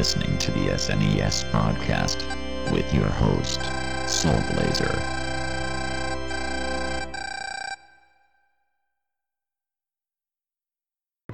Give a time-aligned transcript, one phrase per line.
[0.00, 2.24] Listening to the SNES podcast
[2.72, 3.60] with your host,
[4.08, 4.98] Soul Blazer.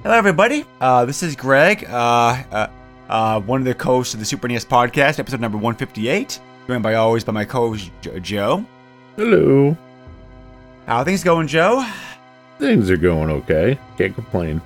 [0.03, 0.65] Hello, everybody.
[0.81, 2.67] Uh, this is Greg, uh, uh,
[3.07, 6.37] uh, one of the co-hosts of the Super NES podcast, episode number 158.
[6.67, 8.65] Joined by always by my co-host Jo- Joe.
[9.15, 9.77] Hello.
[10.87, 11.89] How are things going, Joe?
[12.59, 13.79] Things are going okay.
[13.97, 14.61] Can't complain.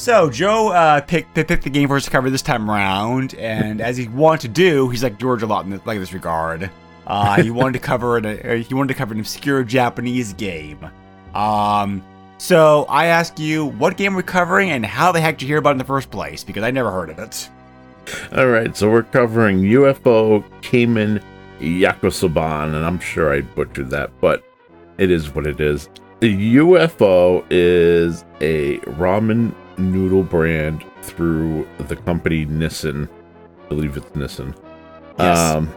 [0.00, 3.82] So Joe uh, picked picked the game for us to cover this time around, and
[3.82, 6.70] as he wanted to do, he's like George a lot in this, like this regard.
[7.06, 10.90] Uh, he wanted to cover an, uh, he wanted to cover an obscure Japanese game.
[11.34, 12.02] Um,
[12.38, 15.58] so I ask you, what game we're covering, and how the heck did you hear
[15.58, 16.44] about it in the first place?
[16.44, 17.50] Because I never heard of it.
[18.34, 21.22] All right, so we're covering UFO Kamen
[21.60, 24.50] Yakusoban, and I'm sure I butchered that, but
[24.96, 25.90] it is what it is.
[26.20, 33.08] The UFO is a ramen noodle brand through the company Nissin.
[33.64, 34.54] I believe it's Nissin.
[35.18, 35.38] Yes.
[35.38, 35.72] Um,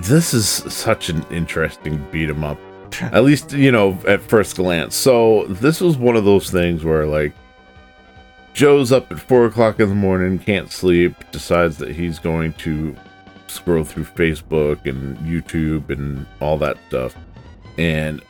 [0.00, 2.58] this is such an interesting beat 'em up.
[3.00, 4.96] At least, you know, at first glance.
[4.96, 7.32] So this was one of those things where like
[8.54, 12.96] Joe's up at four o'clock in the morning, can't sleep, decides that he's going to
[13.46, 17.14] scroll through Facebook and YouTube and all that stuff.
[17.76, 18.20] And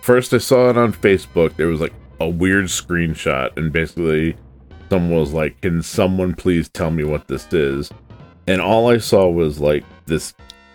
[0.00, 4.36] first I saw it on Facebook, there was like a weird screenshot, and basically
[4.90, 7.90] someone was like, Can someone please tell me what this is?
[8.46, 10.34] And all I saw was like this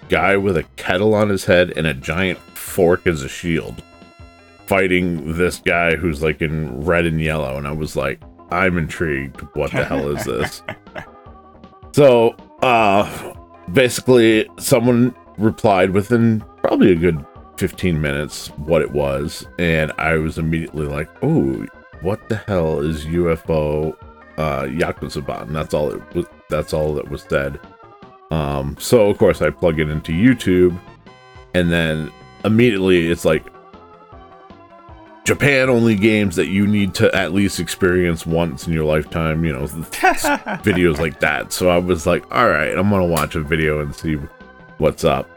[0.10, 3.84] guy with a kettle on his head and a giant fork as a shield
[4.66, 7.58] fighting this guy who's like in red and yellow.
[7.58, 9.42] And I was like, I'm intrigued.
[9.56, 10.64] What the hell is this?
[11.92, 13.34] So, uh,
[13.74, 17.26] basically, someone replied within probably a good
[17.60, 19.46] 15 minutes what it was.
[19.60, 21.66] And I was immediately like, oh,
[22.02, 23.96] what the hell is UFO
[24.38, 26.26] uh, Yakuza And that's all it was.
[26.50, 27.60] That's all that was said.
[28.32, 30.80] Um, so of course I plug it into YouTube,
[31.54, 32.12] and then
[32.46, 33.46] immediately it's like
[35.26, 39.44] Japan only games that you need to at least experience once in your lifetime.
[39.44, 41.52] You know, videos like that.
[41.52, 44.18] So I was like, all right, I'm gonna watch a video and see
[44.78, 45.30] what's up.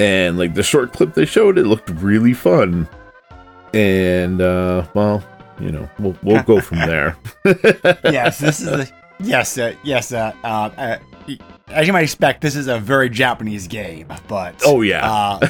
[0.00, 2.88] And like the short clip they showed, it looked really fun.
[3.74, 5.22] And uh, well,
[5.60, 7.16] you know, we'll we'll go from there.
[8.04, 8.88] yes, this is a
[9.20, 10.12] yes, uh, yes.
[10.12, 10.98] Uh, uh, uh,
[11.68, 15.10] as you might expect, this is a very Japanese game, but Oh, yeah.
[15.10, 15.48] uh,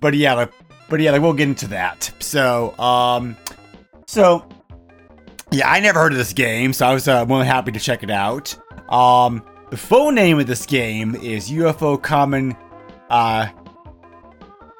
[0.00, 0.52] but yeah, like,
[0.88, 2.10] but yeah, like, we'll get into that.
[2.20, 3.36] So, um,
[4.06, 4.48] so
[5.50, 7.80] yeah, I never heard of this game, so I was uh, more than happy to
[7.80, 8.56] check it out.
[8.90, 12.56] Um, the full name of this game is UFO Kamen
[13.10, 13.48] uh,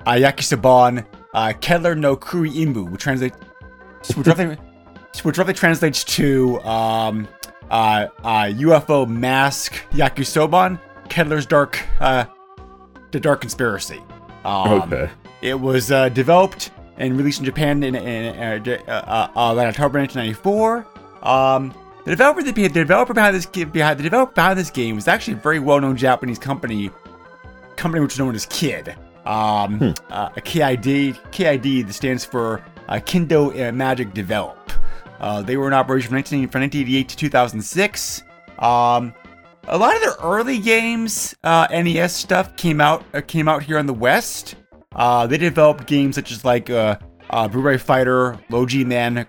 [0.07, 3.37] uh Yakisoban uh, Kettler no Kuri Imbu, which translates
[4.15, 4.57] which roughly,
[5.23, 7.29] which roughly translates to um,
[7.71, 12.25] uh, uh, UFO Mask Yakusoban, Kettler's Dark, uh,
[13.11, 14.01] the Dark Conspiracy.
[14.45, 15.11] Um, okay.
[15.43, 19.99] It was uh, developed and released in Japan in, in uh, uh, uh, uh, October
[19.99, 20.87] 1994.
[21.23, 21.75] Um,
[22.05, 25.35] the developer, the, the developer behind this behind the developer behind this game was actually
[25.35, 26.91] a very well-known Japanese company,
[27.77, 28.97] company which is known as KID.
[29.25, 34.71] Um, uh, a KID, KID that stands for uh, Kindle uh, Magic Develop.
[35.21, 38.23] Uh, they were in operation from, 19, from 1988 to 2006.
[38.59, 39.15] Um,
[39.65, 43.79] a lot of their early games, uh, NES stuff, came out uh, came out here
[43.79, 44.57] in the West.
[44.95, 46.97] Uh, they developed games such as like uh,
[47.31, 49.27] uh, Burai Fighter, Low G Man,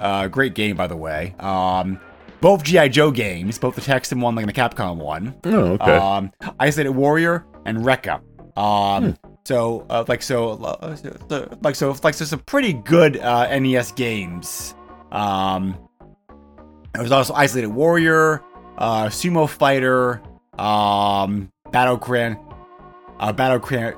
[0.00, 1.34] uh, great game by the way.
[1.38, 2.00] Um,
[2.40, 5.34] both GI Joe games, both the Taxan one like and the Capcom one.
[5.44, 5.96] Oh, okay.
[5.96, 6.30] Um,
[6.60, 8.20] Isolated Warrior and Recca.
[8.56, 13.58] Um, so uh, like so, uh, so like so like so some pretty good uh,
[13.58, 14.74] NES games.
[15.10, 15.78] Um,
[16.92, 18.42] there was also Isolated Warrior,
[18.78, 20.22] uh, Sumo Fighter,
[20.58, 22.36] um, Battle Grand,
[23.18, 23.96] uh, Battle Grand,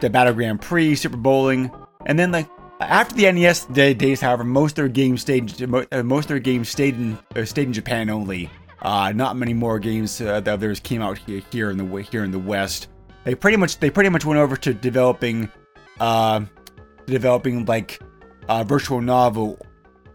[0.00, 1.70] the Battle Grand Prix, Super Bowling,
[2.06, 2.48] and then like
[2.80, 6.38] after the NES day, days, however, most of their games stayed uh, most of their
[6.38, 8.50] games stayed in uh, stayed in Japan only.
[8.82, 12.24] Uh, not many more games uh, that theirs came out here, here in the here
[12.24, 12.88] in the West.
[13.24, 15.50] They pretty much they pretty much went over to developing,
[15.98, 16.42] uh,
[17.06, 18.00] developing like
[18.48, 19.58] uh, virtual novel,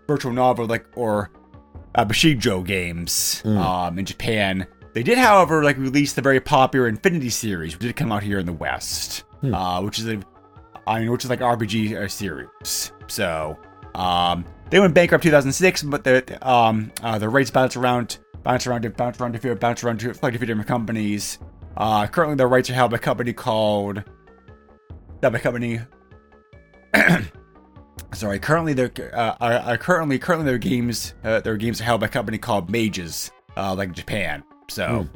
[0.08, 1.30] virtual novel like or
[1.96, 3.42] uh, Bishoujo games
[3.88, 4.68] um, in Japan.
[4.94, 8.40] They did, however, like release the very popular Infinity series, which did come out here
[8.40, 10.22] in the West, uh, which is a,
[10.88, 12.92] I mean, which is like RPG uh, series.
[13.08, 13.58] So,
[13.94, 18.82] um, they went bankrupt 2006, but the um, uh, the rights bounce around, bounce around,
[18.96, 21.40] bounce around, to bounce around to like a few different companies.
[21.78, 24.04] Uh, currently, the rights are held by a company called,
[25.22, 25.82] held by company
[28.14, 32.02] sorry currently they're uh, are, are currently currently their games uh, their games are held
[32.02, 34.44] by a company called mages uh, like japan.
[34.70, 35.08] So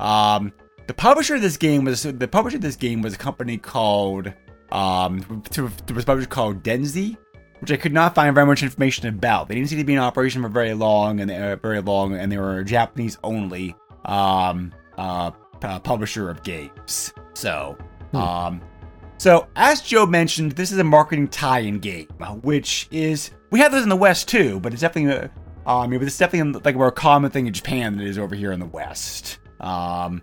[0.00, 0.52] um
[0.86, 4.32] the publisher of this game was the publisher of this game was a company called
[4.72, 7.16] um to, to was publisher called denzi
[7.60, 9.48] which I could not find very much information about.
[9.48, 12.14] They didn't seem to be in operation for very long, and they uh, very long,
[12.14, 13.74] and they were Japanese only.
[14.04, 17.12] Um, uh, pu- publisher of games.
[17.34, 17.76] So,
[18.14, 18.60] um,
[19.18, 22.08] so, as Joe mentioned, this is a marketing tie-in game,
[22.42, 25.30] which is we have those in the West too, but it's definitely,
[25.66, 28.18] uh, um, but it's definitely like a more common thing in Japan than it is
[28.18, 29.38] over here in the West.
[29.60, 30.22] Um,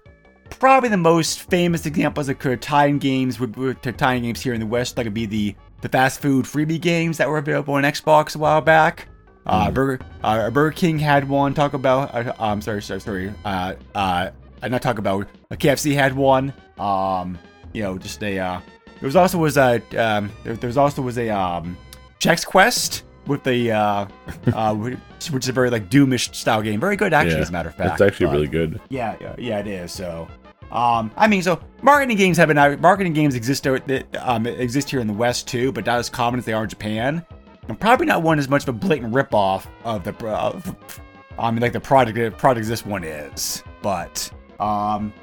[0.49, 4.65] probably the most famous examples of tie-in games would, would tie-in games here in the
[4.65, 8.35] West, like would be the the fast food freebie games that were available on Xbox
[8.35, 9.07] a while back.
[9.45, 11.53] Uh, Burger uh, Burger King had one.
[11.53, 12.15] Talk about.
[12.15, 13.33] Uh, I'm sorry, sorry, sorry.
[13.43, 14.31] Uh, uh,
[14.61, 15.27] I not talk about.
[15.51, 16.53] a KFC had one.
[16.79, 17.37] Um,
[17.73, 18.39] you know, just a.
[18.39, 18.61] Uh,
[18.99, 19.75] there was also was a.
[19.97, 21.77] Um, there, there was also was a um,
[22.19, 23.71] Chex Quest with the.
[23.71, 24.07] Uh,
[24.53, 26.79] uh, which is a very like Doomish style game.
[26.79, 27.93] Very good, actually, Yeah, as a matter of fact.
[27.93, 28.79] It's actually but- really good.
[28.89, 29.91] yeah, yeah, yeah, it is.
[29.91, 30.27] So,
[30.71, 32.81] um, I mean, so marketing games have been.
[32.81, 36.09] Marketing games exist out- that, um exist here in the West too, but not as
[36.09, 37.25] common as they are in Japan.
[37.67, 40.75] And probably not one as much of a blatant ripoff of the, of,
[41.39, 43.63] I mean, like the product product this one is.
[43.81, 45.13] But, um,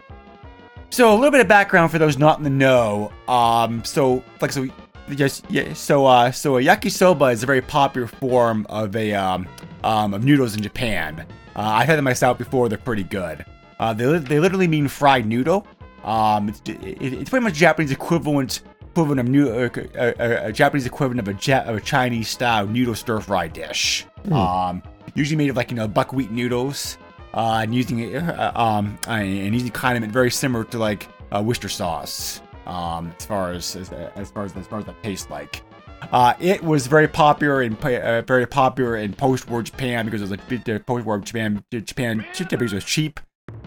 [0.91, 3.13] so a little bit of background for those not in the know.
[3.29, 4.69] Um, so like so.
[5.09, 5.73] Yes, yeah.
[5.75, 9.49] So, uh, so a yakisoba is a very popular form of a um,
[9.83, 11.27] um, of noodles in Japan.
[11.57, 13.45] Uh, I've had them myself before; they're pretty good.
[13.81, 15.67] Uh, they, they literally mean fried noodle.
[16.05, 18.63] Um, it's, it, it's pretty much Japanese equivalent
[18.93, 22.29] equivalent of new uh, a, a, a Japanese equivalent of a, ja- of a Chinese
[22.29, 24.07] style noodle stir fry dish.
[24.31, 24.83] Um,
[25.15, 26.97] usually made of like you know buckwheat noodles.
[27.35, 31.69] Uh, and using it, uh, um, and using condiment very similar to like uh, Worcester
[31.69, 32.43] sauce.
[32.67, 35.63] Um, as far as as, as far as as far as that tastes like.
[36.11, 40.31] Uh, it was very popular in uh, very popular in post-war Japan because it was
[40.31, 41.65] like uh, post-war Japan.
[41.71, 43.21] Japan it was cheap,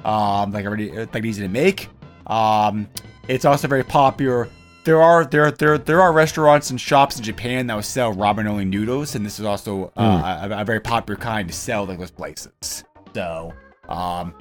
[0.03, 1.89] um, like already like easy to make.
[2.27, 2.87] Um,
[3.27, 4.49] it's also very popular.
[4.83, 8.47] There are there there there are restaurants and shops in Japan that will sell ramen
[8.47, 11.99] only noodles, and this is also uh, a, a very popular kind to sell like
[11.99, 12.83] those places.
[13.15, 13.53] So,
[13.87, 14.33] um,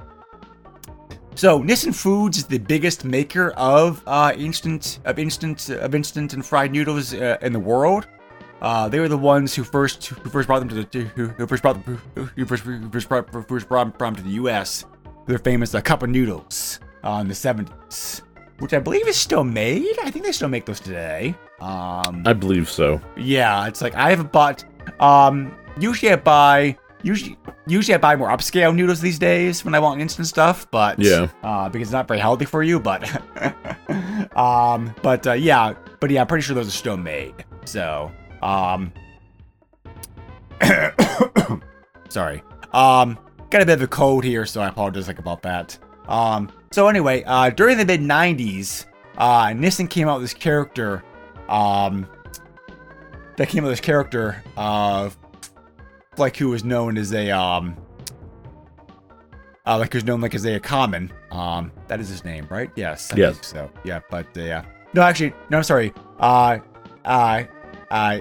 [1.33, 6.45] so Nissin Foods is the biggest maker of uh, instant of instant of instant and
[6.45, 8.05] fried noodles uh, in the world.
[8.61, 11.47] Uh, they were the ones who first who first brought them to the who, who
[11.47, 14.35] first brought them who, who first who first brought, who first brought them to the
[14.41, 14.83] U.S.
[15.25, 18.23] Their famous uh, cup of noodles uh, in the 70s,
[18.59, 19.97] which I believe is still made.
[20.03, 21.33] I think they still make those today.
[21.61, 22.99] Um, I believe so.
[23.15, 24.65] yeah, it's like I haven't bought.
[24.99, 29.79] Um, usually I buy usually usually I buy more upscale noodles these days when I
[29.79, 31.27] want instant stuff, but Yeah.
[31.43, 32.79] uh, because it's not very healthy for you.
[32.79, 33.03] But
[34.37, 37.33] um, but uh, yeah, but yeah, I'm pretty sure those are still made.
[37.65, 38.91] So um,
[42.09, 42.43] sorry.
[42.73, 43.17] Um,
[43.49, 45.77] got a bit of a cold here, so I apologize like about that.
[46.07, 48.85] Um, so anyway, uh, during the mid '90s,
[49.17, 51.03] uh, Nissin came out with this character,
[51.49, 52.05] um,
[53.37, 55.09] that came out with this character, uh,
[56.19, 57.75] like who was known as a um,
[59.65, 61.11] uh, like who's known like as a common.
[61.31, 62.69] Um, that is his name, right?
[62.75, 63.11] Yes.
[63.13, 63.33] I Yes.
[63.35, 64.65] think So yeah, but uh, yeah.
[64.93, 65.57] No, actually, no.
[65.57, 65.93] I'm sorry.
[66.19, 66.59] Uh,
[67.03, 67.43] uh,
[67.91, 68.19] uh,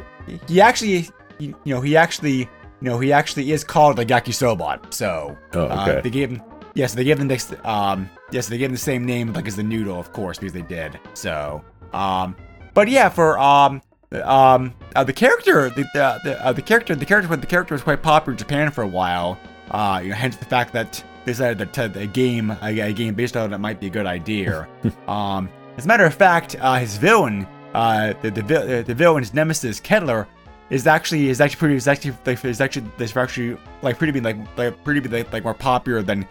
[0.49, 1.09] he actually,
[1.39, 2.49] you, know, he actually, you
[2.81, 4.93] know, he actually is called like Yakisoba.
[4.93, 6.43] So Oh, uh, they gave him.
[6.75, 7.55] Yes, they gave him this.
[7.65, 10.53] Um, yes, they gave him the same name like as the noodle, of course, because
[10.53, 10.99] they did.
[11.15, 12.35] So, um,
[12.75, 13.81] but yeah, for um,
[14.23, 17.83] um, uh, the character, the the the, uh, the character, the character, the character was
[17.83, 19.39] quite popular in Japan for a while.
[19.71, 22.93] Uh, you know, hence the fact that they decided that uh, a game, a, a
[22.93, 24.69] game based on it, might be a good idea.
[25.09, 29.23] um, as a matter of fact, uh, his villain, uh, the the, uh, the villain,
[29.23, 30.27] his nemesis, Kettler,
[30.71, 34.21] is actually is actually pretty is actually like is actually is actually like pretty be
[34.21, 36.27] like like pretty be like, like more popular than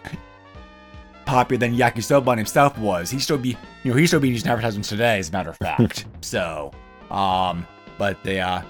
[1.25, 3.09] popular than Yakisoba himself was.
[3.09, 5.57] He still be you know he still be using advertisements today, as a matter of
[5.57, 6.05] fact.
[6.21, 6.71] so,
[7.11, 8.61] um, but they uh,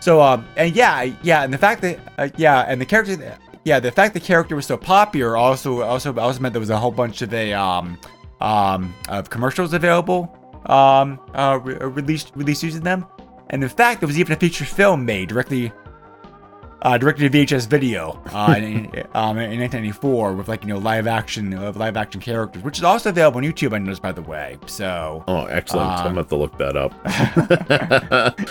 [0.00, 3.78] so um, and yeah, yeah, and the fact that uh, yeah, and the character, yeah,
[3.80, 6.90] the fact the character was so popular also also also meant there was a whole
[6.90, 7.98] bunch of a um
[8.40, 10.34] um of commercials available
[10.66, 13.06] um uh re- released released using them.
[13.50, 15.72] and in fact, there was even a feature film made directly
[16.82, 21.06] uh, directed to VHS video uh, in, um, in 1994 with like you know live
[21.06, 23.74] action uh, live action characters, which is also available on YouTube.
[23.74, 24.58] I noticed, by the way.
[24.66, 25.88] So Oh, excellent.
[25.90, 26.92] I'm Um, gonna have to look that up.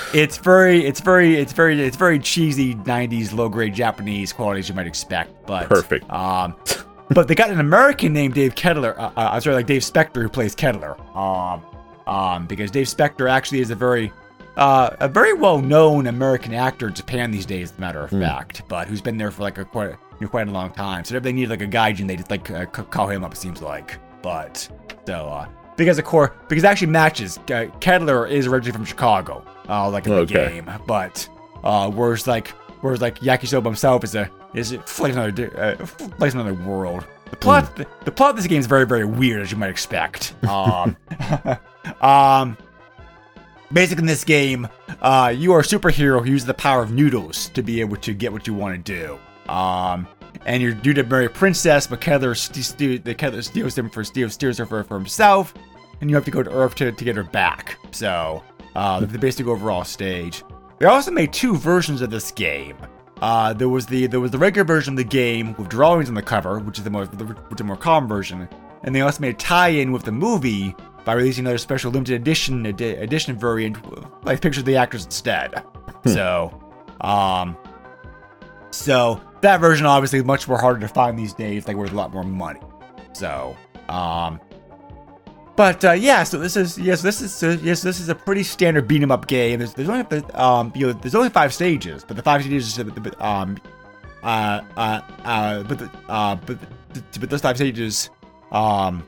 [0.13, 4.75] it's very, it's very, it's very, it's very cheesy '90s low grade Japanese qualities you
[4.75, 5.45] might expect.
[5.45, 6.09] But Perfect.
[6.11, 6.55] Um,
[7.11, 8.99] but they got an American named Dave Kettler.
[8.99, 10.95] Uh, uh, I'm sorry, like Dave Spector, who plays Kettler.
[11.17, 11.63] Um,
[12.05, 14.11] um, because Dave Spector actually is a very,
[14.59, 18.11] uh, a very well known American actor in Japan these days, as a matter of
[18.11, 18.61] fact.
[18.67, 21.03] But who's been there for like a quite, you know, quite a long time.
[21.05, 23.33] So if they need like a gaijin, they just like uh, call him up.
[23.33, 23.97] It seems like.
[24.21, 24.69] But
[25.07, 25.47] so uh,
[25.77, 27.37] because of course, because it actually matches.
[27.49, 30.33] Uh, Kettler is originally from Chicago, uh, like in the Okay.
[30.61, 30.71] game.
[30.85, 31.27] But
[31.63, 32.49] uh, whereas like
[32.81, 35.85] whereas like Yakisoba himself is a is like another uh,
[36.19, 37.05] like another world.
[37.29, 39.69] The plot the, the plot of this game is very very weird as you might
[39.69, 40.33] expect.
[40.49, 40.97] Um,
[42.01, 42.57] um
[43.71, 44.67] basically in this game,
[45.01, 48.13] uh, you are a superhero who uses the power of noodles to be able to
[48.13, 49.51] get what you want to do.
[49.51, 50.07] Um,
[50.45, 53.89] and you're due to marry a princess, but Kettler, st- st- the Kettler steals them
[53.89, 55.53] for steals, steals her for, for himself,
[56.01, 57.77] and you have to go to Earth to, to get her back.
[57.91, 58.43] So,
[58.75, 60.43] uh, the basic overall stage.
[60.77, 62.77] They also made two versions of this game.
[63.21, 66.15] Uh, there was the there was the regular version of the game with drawings on
[66.15, 68.47] the cover, which is the more which is the more common version,
[68.83, 70.73] and they also made a tie-in with the movie
[71.05, 73.77] by releasing another special limited edition edi- edition variant,
[74.25, 75.63] like pictures of the actors instead.
[76.05, 76.63] So,
[77.01, 77.57] um,
[78.71, 81.95] so that version obviously is much more harder to find these days, like worth a
[81.95, 82.59] lot more money.
[83.13, 83.57] So,
[83.89, 84.39] um,
[85.55, 88.87] but uh, yeah, so this is yes, this is yes, this is a pretty standard
[88.87, 89.59] beat 'em up game.
[89.59, 92.79] There's, there's only um, you know, there's only five stages, but the five stages,
[93.19, 93.57] um,
[94.23, 96.57] uh, uh, uh, but the, uh, but
[97.19, 98.09] but those five stages,
[98.51, 99.03] um,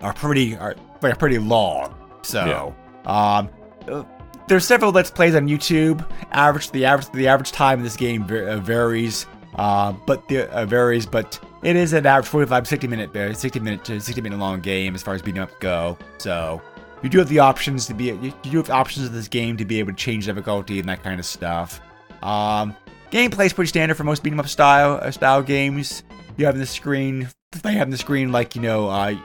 [0.00, 1.94] are pretty are, are pretty long.
[2.22, 2.74] So,
[3.06, 3.48] um,
[3.88, 4.04] uh,
[4.48, 6.08] there's several let's plays on YouTube.
[6.32, 9.26] Average the average the average time in this game uh, varies,
[9.56, 13.60] uh, but the uh, varies, but it is an average 45 60 minute uh, 60
[13.60, 15.98] minute to 60 minute long game as far as beating up go.
[16.18, 16.62] So
[17.02, 19.64] you do have the options to be you, do have options of this game to
[19.64, 21.80] be able to change difficulty and that kind of stuff.
[22.22, 22.74] Um,
[23.10, 26.02] gameplay is pretty standard for most beat 'em up style uh, style games.
[26.36, 27.28] You have the screen,
[27.62, 29.16] they have the screen like you know, uh,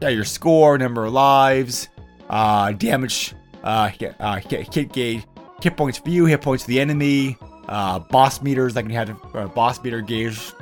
[0.00, 1.88] your score, number of lives,
[2.28, 5.24] uh, damage, uh, hit, uh, hit, hit gauge,
[5.62, 7.36] hit points for you, hit points for the enemy,
[7.68, 10.52] uh, boss meters, like you had a boss meter gauge,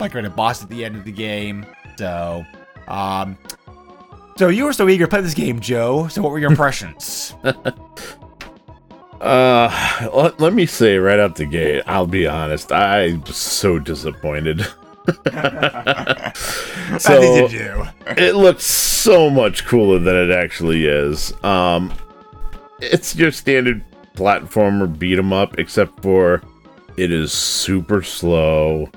[0.00, 1.66] like you're a boss at the end of the game.
[1.96, 2.44] So,
[2.86, 3.38] um,
[4.36, 6.08] so you were so eager to play this game, Joe.
[6.08, 7.34] So what were your impressions?
[9.20, 13.78] Uh, let, let me say right out the gate, I'll be honest, I was so
[13.78, 14.64] disappointed.
[15.32, 17.84] How did you do?
[18.16, 21.32] it looks so much cooler than it actually is.
[21.44, 21.92] Um,
[22.80, 23.84] it's your standard
[24.14, 26.42] platformer beat 'em up, except for
[26.96, 28.90] it is super slow,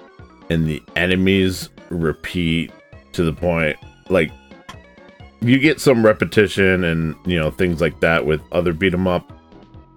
[0.50, 2.72] and the enemies repeat
[3.14, 3.78] to the point
[4.10, 4.32] like
[5.42, 9.32] you get some repetition and you know things like that with other beat 'em up,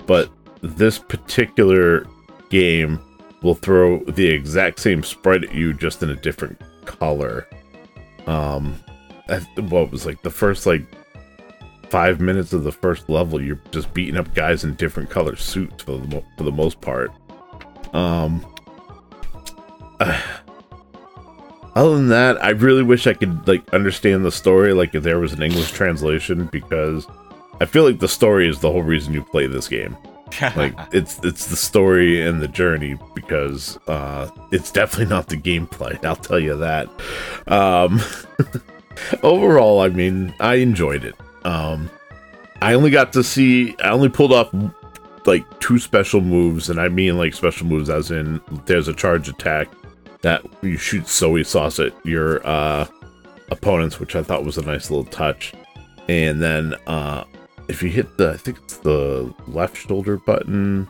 [0.07, 0.31] but
[0.63, 2.07] this particular
[2.51, 2.99] game
[3.45, 7.47] will throw the exact same sprite at you just in a different color.
[8.27, 8.83] Um
[9.29, 10.83] I, what was like the first like
[11.91, 15.85] five minutes of the first level you're just beating up guys in different color suits
[15.85, 17.13] for the, mo- for the most part.
[17.93, 18.45] Um
[21.77, 25.19] other than that i really wish i could like understand the story like if there
[25.19, 27.07] was an english translation because
[27.61, 29.97] i feel like the story is the whole reason you play this game
[30.57, 36.03] like it's it's the story and the journey because uh it's definitely not the gameplay
[36.05, 36.89] i'll tell you that.
[37.47, 38.01] Um
[39.23, 41.15] overall i mean i enjoyed it.
[41.45, 41.91] Um
[42.63, 44.53] i only got to see i only pulled off
[45.27, 49.29] like two special moves and i mean like special moves as in there's a charge
[49.29, 49.69] attack
[50.23, 52.87] that you shoot soy sauce at your uh
[53.51, 55.53] opponents which i thought was a nice little touch.
[56.09, 57.25] And then uh
[57.69, 60.89] if you hit the I think it's the left shoulder button,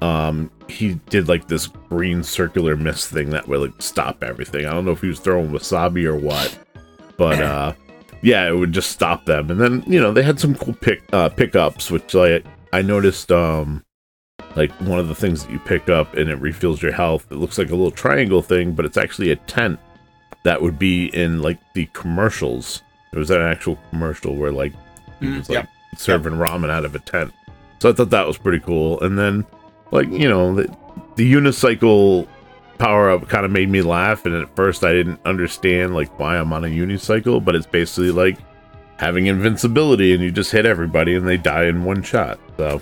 [0.00, 4.66] um, he did like this green circular mist thing that would like stop everything.
[4.66, 6.58] I don't know if he was throwing wasabi or what,
[7.16, 7.72] but uh,
[8.22, 9.50] yeah, it would just stop them.
[9.50, 13.32] And then you know they had some cool pick uh, pickups, which like I noticed
[13.32, 13.84] um
[14.56, 17.26] like one of the things that you pick up and it refills your health.
[17.30, 19.78] It looks like a little triangle thing, but it's actually a tent
[20.44, 22.82] that would be in like the commercials.
[23.12, 24.72] It was an actual commercial where like
[25.20, 25.68] Mm, was like yep.
[25.96, 27.32] Serving ramen out of a tent.
[27.80, 29.00] So I thought that was pretty cool.
[29.00, 29.46] And then,
[29.90, 30.76] like you know, the,
[31.16, 32.26] the unicycle
[32.78, 34.24] power up kind of made me laugh.
[34.26, 38.10] And at first, I didn't understand like why I'm on a unicycle, but it's basically
[38.10, 38.38] like
[38.98, 42.38] having invincibility and you just hit everybody and they die in one shot.
[42.58, 42.80] So,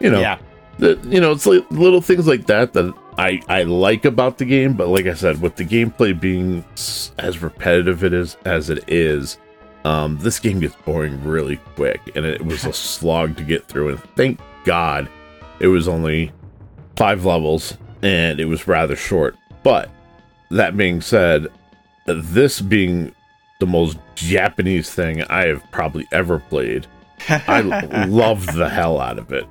[0.00, 0.38] you know, Yeah.
[0.78, 4.44] the, you know, it's like little things like that that I I like about the
[4.44, 4.74] game.
[4.74, 8.82] But like I said, with the gameplay being s- as repetitive it is as it
[8.88, 9.38] is,
[9.84, 13.90] um, this game gets boring really quick, and it was a slog to get through.
[13.90, 15.08] And thank God,
[15.60, 16.32] it was only
[16.96, 19.36] five levels and it was rather short.
[19.62, 19.90] But
[20.50, 21.48] that being said,
[22.06, 23.14] this being
[23.60, 26.86] the most Japanese thing I have probably ever played,
[27.28, 27.60] I
[28.08, 29.46] loved the hell out of it.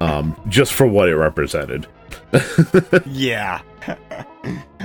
[0.00, 1.86] Um, just for what it represented.
[3.06, 3.60] Yeah.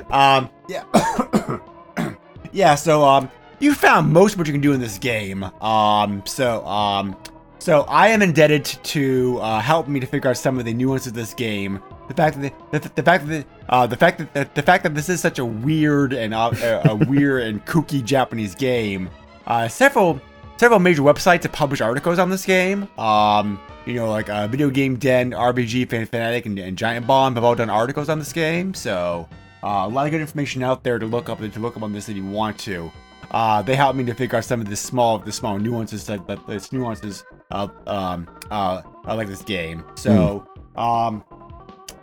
[0.10, 0.50] um.
[0.70, 0.86] Yeah.
[2.52, 2.76] yeah.
[2.76, 3.30] So um,
[3.64, 5.44] you found most of what you can do in this game.
[5.62, 6.24] Um.
[6.26, 7.16] So um.
[7.60, 11.08] So I am indebted to uh, help me to figure out some of the nuances
[11.08, 11.82] of this game.
[12.10, 14.84] The fact that the, the, the fact that uh, the fact that the, the fact
[14.84, 16.52] that this is such a weird and uh,
[16.84, 19.10] a, weird and kooky Japanese game.
[19.48, 20.20] Uh, several
[20.58, 22.90] several major websites have published articles on this game.
[23.00, 27.36] Um, you know, like uh, Video Game Den, RBG, Fan Fanatic, and, and Giant Bomb
[27.36, 28.74] have all done articles on this game.
[28.74, 29.28] So
[29.64, 31.94] uh, a lot of good information out there to look up to look up on
[31.94, 32.92] this if you want to.
[33.34, 36.26] Uh, they helped me to figure out some of the small the small nuances that
[36.48, 39.84] this nuances of um uh I like this game.
[39.96, 41.24] So um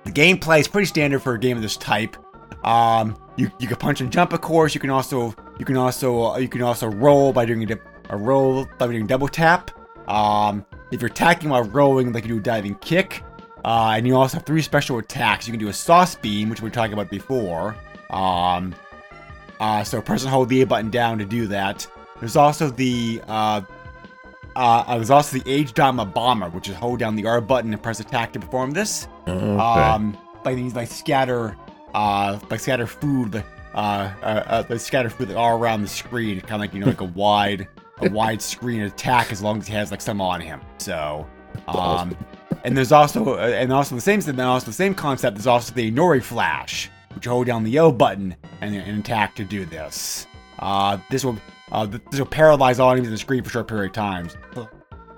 [0.05, 2.17] the gameplay is pretty standard for a game of this type.
[2.67, 4.75] Um, you you can punch and jump, of course.
[4.75, 7.79] You can also you can also uh, you can also roll by doing a,
[8.11, 9.71] a roll by doing double tap.
[10.09, 13.23] Um, if you're attacking while rolling, like you do a diving kick.
[13.65, 15.47] Uh, and you also have three special attacks.
[15.47, 17.77] You can do a sauce beam, which we were talking about before.
[18.09, 18.75] Um,
[19.61, 21.87] uh, so press and hold the A button down to do that.
[22.19, 23.61] There's also the uh,
[24.57, 27.83] uh, there's also the Age Dama Bomber, which is hold down the R button and
[27.83, 29.07] press attack to perform this.
[29.29, 29.57] Okay.
[29.57, 31.57] Um, like these like scatter,
[31.95, 33.45] uh, like scatter food,
[33.75, 33.77] uh,
[34.23, 37.05] uh, uh scatter food all around the screen, kind of like you know like a
[37.15, 37.69] wide,
[37.99, 40.61] a wide screen attack as long as he has like some on him.
[40.79, 41.27] So,
[41.69, 42.17] um,
[42.65, 45.37] and there's also uh, and also the same then also the same concept.
[45.37, 49.35] There's also the Nori Flash, which you hold down the O button and, and attack
[49.37, 50.27] to do this.
[50.59, 51.39] Uh, this will
[51.73, 54.37] uh, this will paralyze all enemies on the screen for a short period of times.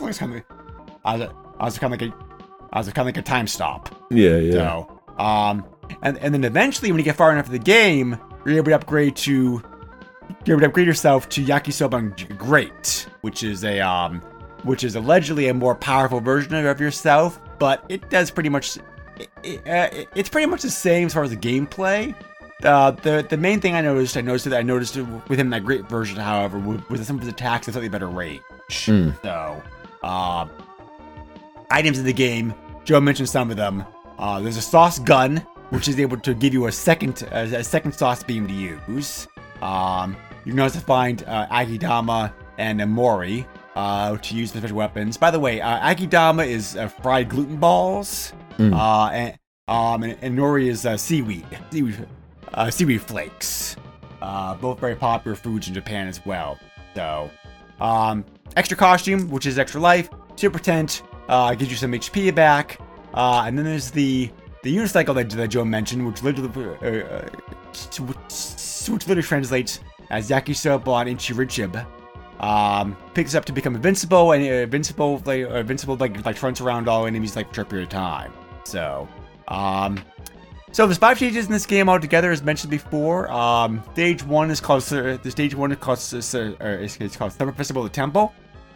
[0.00, 0.42] It's kind of,
[1.04, 1.28] uh,
[1.62, 3.94] it's kind of like a, it's kind of like a time stop.
[4.10, 4.52] yeah, yeah.
[4.52, 5.64] So, um,
[6.02, 8.74] and and then eventually, when you get far enough in the game, you're able to
[8.74, 9.62] upgrade to
[10.44, 14.20] you're able to upgrade yourself to Yakisoba Great, which is a um,
[14.64, 18.78] which is allegedly a more powerful version of yourself, but it does pretty much.
[19.22, 22.14] It, it, uh, it's pretty much the same as far as the gameplay.
[22.62, 25.64] Uh, the the main thing I noticed, I noticed that I noticed it within that
[25.64, 28.40] great version, however, was, some of his attacks had slightly better range.
[28.70, 29.10] Hmm.
[29.22, 29.62] So,
[30.02, 30.50] um,
[31.70, 32.54] items in the game.
[32.84, 33.84] Joe mentioned some of them.
[34.18, 35.38] Uh, there's a sauce gun,
[35.70, 39.26] which is able to give you a second a, a second sauce beam to use.
[39.60, 45.16] Um, you can also find uh, Agedama and Aonori uh, to use the special weapons.
[45.16, 48.74] By the way, uh, Agedama is uh, fried gluten balls, Mm.
[48.74, 52.06] uh, and um, and, and Nori is uh, seaweed, seaweed,
[52.52, 53.76] uh, seaweed flakes.
[54.20, 56.58] Uh, both very popular foods in Japan as well.
[56.94, 57.30] So,
[57.80, 58.24] um,
[58.56, 60.10] extra costume, which is extra life.
[60.36, 62.78] Super tent uh, gives you some HP back.
[63.14, 64.30] Uh, and then there's the
[64.62, 66.50] the unicycle that, that Joe mentioned, which literally
[66.82, 67.28] uh, uh,
[68.00, 69.80] which, literally translates
[70.10, 71.86] as Yakisoba on Ichirichib.
[72.40, 76.60] Um, picks up to become invincible and uh, invincible like uh, invincible like like fronts
[76.60, 78.32] around all enemies like for a time.
[78.64, 79.08] So,
[79.48, 80.02] um,
[80.72, 83.30] so there's five stages in this game altogether, as mentioned before.
[83.30, 87.32] Um, stage one is called uh, the stage one is called uh, is, is called
[87.32, 88.32] Summer Festival of the Temple.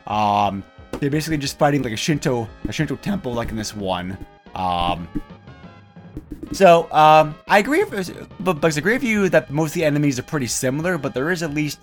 [0.06, 0.62] Um,
[1.00, 4.16] they're basically just fighting like a Shinto a Shinto temple, like in this one.
[4.54, 5.08] Um,
[6.52, 9.84] so um, I agree, with, but, but I agree with you that most of the
[9.84, 11.80] enemies are pretty similar, but there is at least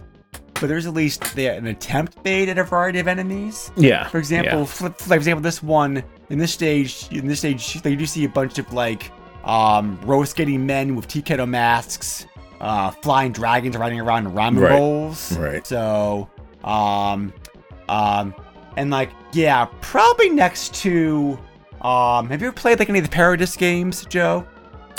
[0.63, 3.69] but there is at least the, an attempt made at a variety of enemies.
[3.76, 4.08] Yeah.
[4.08, 8.06] For example, for, for example, this one in this stage, in this stage, they do
[8.06, 9.12] see a bunch of like
[9.43, 12.28] um, roller skating men with tea kettle masks,
[12.62, 14.80] uh, flying dragons riding around in ramen Right.
[14.80, 15.38] bowls.
[15.38, 15.67] Right.
[15.67, 16.30] So,
[16.63, 17.34] um,
[17.89, 18.34] um,
[18.78, 21.38] and like, yeah, probably next to,
[21.82, 24.47] um, have you ever played like any of the Parodius games, Joe?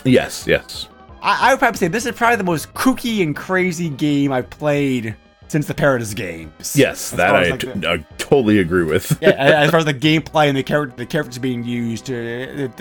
[0.05, 0.91] Yes, yes.
[1.23, 4.51] I, I would probably say this is probably the most kooky and crazy game I've
[4.51, 5.17] played
[5.55, 6.75] since the Parodius games.
[6.75, 9.17] Yes, As that I, like, t- the- I totally agree with.
[9.23, 12.15] yeah, as far as the gameplay and the character, the characters being used, uh,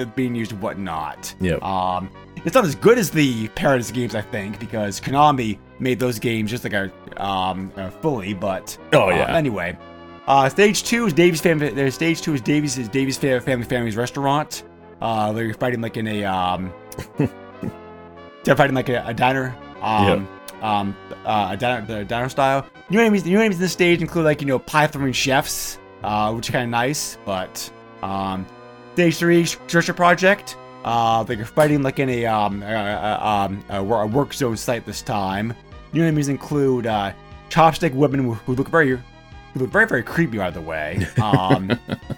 [0.01, 1.36] uh, being used and whatnot.
[1.39, 1.62] Yep.
[1.62, 2.09] Um,
[2.45, 6.49] it's not as good as the Parodius games, I think, because Konami made those games
[6.49, 6.91] just like a
[7.23, 8.33] um uh, fully.
[8.33, 9.38] But Oh, uh, yeah.
[9.38, 9.77] anyway,
[10.25, 11.91] uh, stage two is Davy's family.
[11.91, 14.63] Stage two is Davy's is Davy's fa- family family's restaurant.
[14.99, 16.73] Uh, they're fighting like in a um,
[18.43, 19.55] they're fighting like a, a diner.
[19.81, 20.27] Um,
[20.63, 20.95] um
[21.26, 22.65] uh dino, the dino style.
[22.89, 26.49] New enemies, new enemies in the stage include like you know python chefs, uh, which
[26.49, 27.17] is kind of nice.
[27.26, 27.71] But
[28.02, 28.47] um,
[28.93, 30.58] stage three structure project.
[30.84, 34.58] Uh, like you're fighting like in a um uh, uh, um a, a work zone
[34.58, 35.54] site this time.
[35.93, 37.13] New enemies include uh,
[37.49, 41.06] chopstick women who, who look very who look very very creepy by the way.
[41.21, 41.71] Um,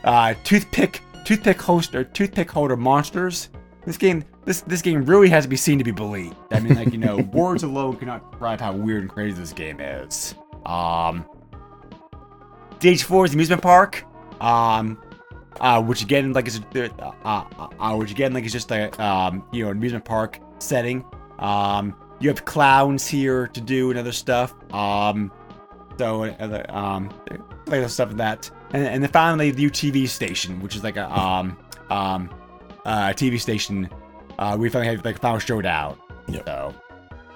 [0.04, 3.50] uh, toothpick toothpick host or toothpick holder monsters.
[3.86, 6.36] This game this this game really has to be seen to be believed.
[6.52, 9.80] I mean like you know words alone cannot describe how weird and crazy this game
[9.80, 10.36] is.
[10.66, 11.26] Um,
[12.78, 14.06] stage four is the amusement park.
[14.42, 15.02] Um,
[15.60, 17.44] uh, which again, like is uh, uh,
[17.80, 21.06] uh, which again, like is just a um, you know, amusement park setting.
[21.40, 24.54] Um, you have clowns here to do and other stuff.
[24.74, 25.32] Um,
[25.98, 27.10] so other um,
[27.68, 30.98] like other stuff like that, and and then finally the UTV station, which is like
[30.98, 31.58] a um
[31.90, 32.30] um
[32.86, 33.90] uh TV station.
[34.38, 35.98] Uh, we finally had like final showdown.
[36.28, 36.45] Yep.
[36.45, 36.74] So,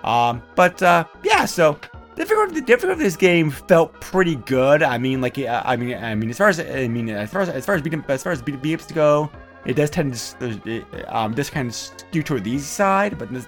[0.04, 1.80] um, but uh, yeah, so
[2.16, 4.84] difficulty the difficulty of this game felt pretty good.
[4.84, 7.50] I mean, like, I mean, I mean, as far as I mean, as far as
[7.50, 9.30] as far as beat 'em- as far as beat beat ups go,
[9.66, 13.18] it does tend to it, um does kind of skew toward the easy side.
[13.18, 13.48] But this,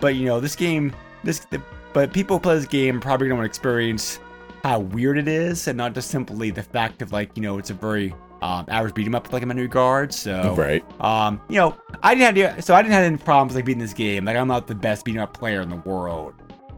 [0.00, 0.92] but you know, this game,
[1.24, 4.20] this, the, but people who play this game probably don't want to experience
[4.64, 7.70] how weird it is, and not just simply the fact of like, you know, it's
[7.70, 10.84] a very um, average beat 'em up like a many guard, So Right.
[11.00, 13.80] um, you know, I didn't have any, so I didn't have any problems like beating
[13.80, 14.24] this game.
[14.24, 16.34] Like I'm not the best beating up player in the world.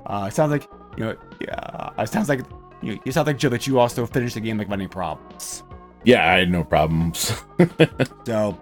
[0.06, 2.40] Uh, it sounds like you know, yeah, it sounds like
[2.82, 2.98] you.
[3.04, 5.62] It sounds like Joe that you also finished the game like without any problems.
[6.04, 7.32] Yeah, I had no problems.
[8.24, 8.58] So,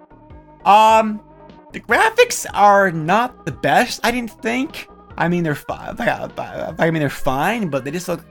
[0.65, 1.21] um,
[1.71, 3.99] the graphics are not the best.
[4.03, 4.89] I didn't think.
[5.17, 5.95] I mean, they're fine.
[5.99, 8.23] I mean, they're fine, but they just look.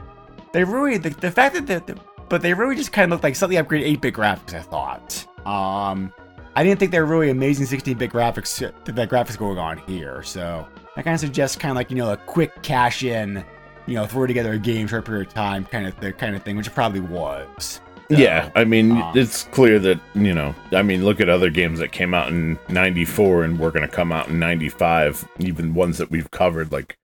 [0.53, 3.25] They really the, the fact that they're, the- but they really just kind of looked
[3.25, 4.55] like slightly upgraded 8-bit graphics.
[4.55, 5.27] I thought.
[5.47, 6.13] Um,
[6.55, 8.59] I didn't think they were really amazing 16-bit graphics.
[8.85, 12.13] The graphics going on here, so I kind of suggest kind of like you know
[12.13, 13.45] a quick cash in,
[13.87, 16.43] you know, throw together a game short period of time kind of the kind of
[16.43, 17.81] thing, which it probably was.
[18.11, 21.79] yeah, I mean, um, it's clear that, you know, I mean, look at other games
[21.79, 25.99] that came out in 94 and were going to come out in 95, even ones
[25.99, 26.97] that we've covered, like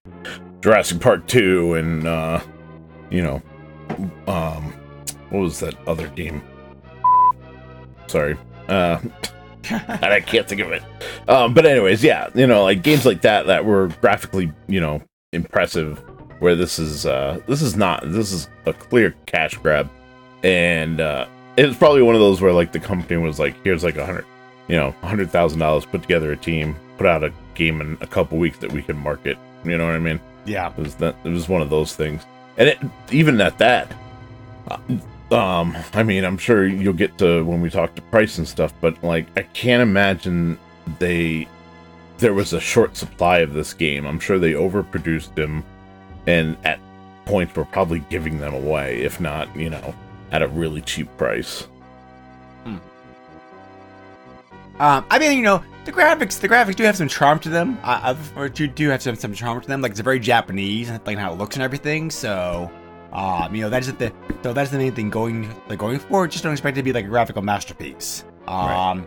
[0.60, 2.40] Jurassic Park 2 and, uh,
[3.10, 3.42] you know,
[4.26, 4.72] um,
[5.34, 6.42] what was that other game?
[8.06, 8.36] Sorry.
[8.68, 9.00] Uh,
[9.70, 10.82] and I can't think of it.
[11.28, 15.02] Um, but anyways, yeah, you know, like games like that that were graphically, you know,
[15.32, 16.02] impressive.
[16.40, 18.02] Where this is, uh, this is not.
[18.04, 19.88] This is a clear cash grab,
[20.42, 23.96] and uh, it's probably one of those where like the company was like, here's like
[23.96, 24.26] a hundred,
[24.68, 27.96] you know, a hundred thousand dollars, put together a team, put out a game in
[28.00, 29.38] a couple weeks that we can market.
[29.64, 30.20] You know what I mean?
[30.44, 30.70] Yeah.
[30.76, 31.16] It was that.
[31.24, 32.24] It was one of those things,
[32.58, 32.78] and it
[33.10, 33.90] even at that.
[35.34, 38.72] Um, I mean, I'm sure you'll get to when we talk to price and stuff,
[38.80, 40.58] but like, I can't imagine
[41.00, 41.48] they
[42.18, 44.06] there was a short supply of this game.
[44.06, 45.64] I'm sure they overproduced them,
[46.28, 46.78] and at
[47.24, 49.94] points were probably giving them away, if not, you know,
[50.30, 51.66] at a really cheap price.
[54.78, 57.78] Um, I mean, you know, the graphics, the graphics do have some charm to them.
[57.82, 59.80] I, I've, or do, do have some, some charm to them.
[59.80, 62.10] Like it's very Japanese, like how it looks and everything.
[62.10, 62.70] So,
[63.14, 66.30] um, you know, that's the so that's the main thing going like going forward.
[66.32, 68.24] Just don't expect it to be like a graphical masterpiece.
[68.48, 69.06] Um,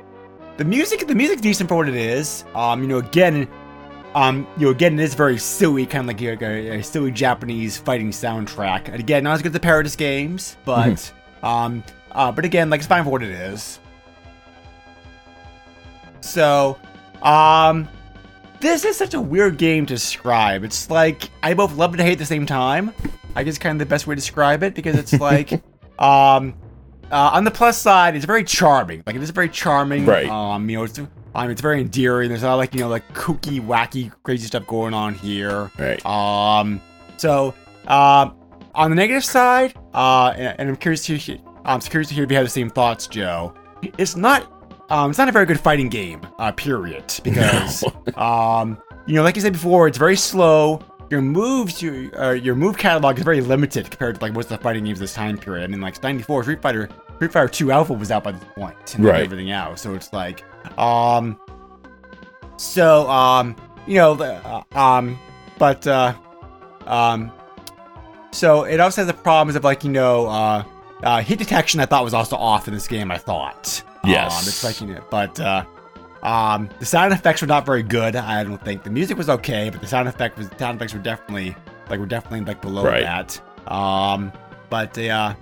[0.58, 2.46] the music, the music's decent for what it is.
[2.56, 3.48] Um, you know, again,
[4.16, 7.12] um, you know, again, it is very silly, kind of like a, a, a silly
[7.12, 8.88] Japanese fighting soundtrack.
[8.88, 11.12] And again, not as good as the Parodius games, but
[11.44, 13.80] um, uh, but again, like it's fine for what it is.
[16.22, 16.80] So,
[17.22, 17.88] um,
[18.60, 20.64] this is such a weird game to describe.
[20.64, 22.94] It's like I both love it and hate at the same time.
[23.38, 25.54] I guess kind of the best way to describe it because it's like,
[26.00, 26.56] um,
[27.12, 29.04] uh, on the plus side, it's very charming.
[29.06, 30.08] Like it is very charming.
[30.08, 30.28] Right.
[30.28, 32.30] Um, you know, it's um, it's very endearing.
[32.30, 35.72] There's a lot of, like you know like kooky, wacky, crazy stuff going on here.
[35.78, 36.04] Right.
[36.04, 36.82] Um,
[37.18, 37.54] so,
[37.86, 38.36] um,
[38.74, 42.24] on the negative side, uh, and, and I'm curious to hear, I'm curious to hear
[42.24, 43.54] if you have the same thoughts, Joe.
[44.00, 44.52] It's not,
[44.90, 47.14] um, it's not a very good fighting game, uh, period.
[47.24, 47.84] Because,
[48.16, 50.82] um, you know, like you said before, it's very slow.
[51.10, 54.58] Your moves, your uh, your move catalog is very limited compared to like most of
[54.58, 55.64] the fighting games this time period.
[55.64, 58.96] I mean, like 94 Street Fighter, Street Fighter 2 Alpha was out by this point,
[58.96, 59.22] and Right.
[59.24, 59.82] everything else.
[59.82, 60.44] So it's like,
[60.78, 61.40] um,
[62.58, 63.56] so um,
[63.88, 65.18] you know, uh, um,
[65.58, 66.14] but uh,
[66.86, 67.32] um,
[68.32, 70.64] so it also has the problems of like you know, uh,
[71.04, 71.80] uh, hit detection.
[71.80, 73.12] I thought was also off in this game.
[73.12, 73.82] I thought.
[74.04, 74.34] Yes.
[74.34, 75.64] Um, it's like you know, but uh,
[76.24, 78.16] um, the sound effects were not very good.
[78.16, 81.00] I don't think the music was okay, but the sound effect was sound effects were
[81.00, 81.56] definitely
[81.90, 83.04] like were definitely like below Right.
[83.04, 83.40] that.
[83.72, 84.32] Um,
[84.70, 85.34] but uh,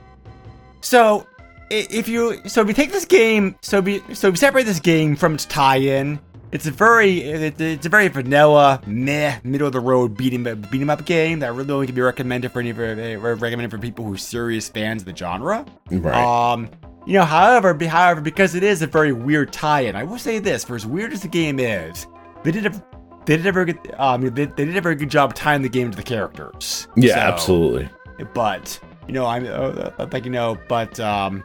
[0.81, 1.25] so
[1.69, 5.15] if you so if we take this game so you so we separate this game
[5.15, 6.19] from its tie-in
[6.51, 10.81] it's a very it's a very vanilla, meh, middle of the road beat 'em beat
[10.81, 14.13] 'em up game that really only can be recommended for any recommended for people who
[14.13, 15.65] are serious fans of the genre.
[15.91, 16.23] Right.
[16.53, 16.69] Um,
[17.05, 20.63] you know, however, however, because it is a very weird tie-in, I will say this:
[20.63, 22.07] for as weird as the game is,
[22.43, 22.69] they did a
[23.25, 25.69] they did a very good um they, they did a very good job tying the
[25.69, 26.87] game to the characters.
[26.95, 27.89] yeah, So, absolutely.
[28.33, 29.49] But you know, I'm uh,
[29.99, 31.43] uh, like you know, but um,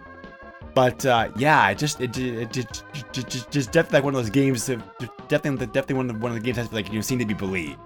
[0.75, 4.31] but uh, yeah, it just it, ju- it just, just, definitely like one of those
[4.31, 4.67] games.
[4.67, 4.81] That,
[5.29, 7.27] definitely, definitely one of the, one of the games that's like you know seem to
[7.27, 7.79] be believed.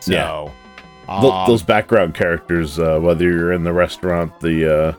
[0.00, 0.50] So, Yeah.
[1.08, 4.92] um, those background characters, uh, whether you're in the restaurant, the uh,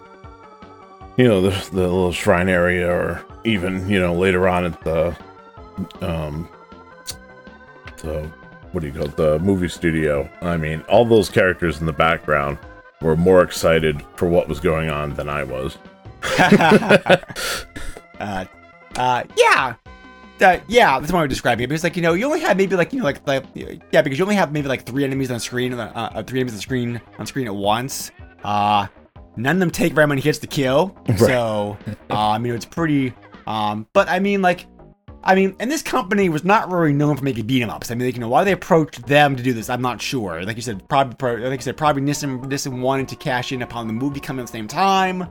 [1.17, 5.17] you know the the little shrine area, or even you know later on at the
[6.01, 6.47] um
[7.97, 8.30] the
[8.71, 10.30] what do you call it the movie studio.
[10.41, 12.60] I mean, all those characters in the background
[13.01, 15.77] were more excited for what was going on than I was.
[16.39, 17.17] uh,
[18.19, 19.75] uh, yeah.
[20.39, 21.67] Uh, yeah, that's one way of describing it.
[21.67, 24.19] Because like you know, you only have maybe like you know like, like yeah, because
[24.19, 27.01] you only have maybe like three enemies on screen, uh, uh, three enemies on screen
[27.17, 28.12] on screen at once.
[28.43, 28.86] Uh,
[29.38, 30.95] none of them take very many hits to kill.
[31.17, 31.78] So,
[32.10, 33.13] uh, I mean, it's pretty.
[33.45, 34.65] Um, but I mean, like,
[35.23, 37.91] I mean, and this company was not really known for making beat 'em ups.
[37.91, 40.43] I mean, like, you know, why they approached them to do this, I'm not sure.
[40.43, 43.62] Like you said, probably, probably like you said, probably Nissin, Nissin wanted to cash in
[43.62, 45.28] upon the movie coming at the same time.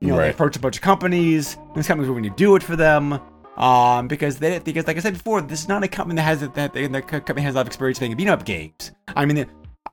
[0.00, 0.30] You know, they Right.
[0.34, 1.56] approached a bunch of companies.
[1.74, 3.18] These companies were going to do it for them.
[3.56, 6.40] Um, because they, because like I said before, this is not a company that has
[6.40, 8.92] that that the company has a lot of experience making beat 'em up games.
[9.14, 9.46] I mean, they,